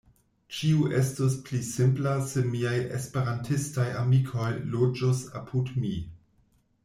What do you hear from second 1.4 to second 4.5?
pli simpla se miaj Esperantistaj amikoj